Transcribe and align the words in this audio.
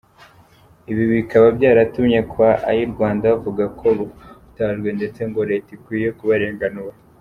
Ibi 0.91 1.03
bikaba 1.13 1.47
byaratumye 1.57 2.19
kwa 2.31 2.49
Ayirwanda 2.69 3.25
bavuga 3.33 3.63
ko 3.79 3.87
bahutajwe 3.97 4.89
ndetse 4.97 5.19
ngo 5.29 5.39
Leta 5.49 5.69
ikwiye 5.77 6.09
kubarenganura. 6.19 6.95